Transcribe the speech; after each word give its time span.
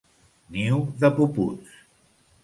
Niu 0.55 0.79
de 1.03 1.11
puputs. 1.19 1.75